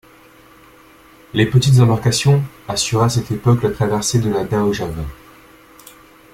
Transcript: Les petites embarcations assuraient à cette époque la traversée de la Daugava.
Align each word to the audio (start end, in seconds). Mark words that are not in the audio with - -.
Les 1.35 1.45
petites 1.45 1.79
embarcations 1.79 2.41
assuraient 2.67 3.05
à 3.05 3.09
cette 3.09 3.29
époque 3.29 3.61
la 3.61 3.69
traversée 3.69 4.17
de 4.17 4.31
la 4.31 4.43
Daugava. 4.43 5.03